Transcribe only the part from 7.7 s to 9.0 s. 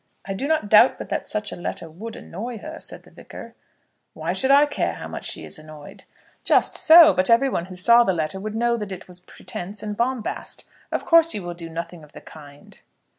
saw the letter would know that